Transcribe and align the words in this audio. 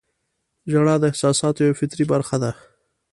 •ژړا 0.71 0.95
د 0.99 1.03
احساساتو 1.11 1.59
یوه 1.67 1.77
فطري 1.79 2.05
برخه 2.13 2.35
ده. 2.43 2.51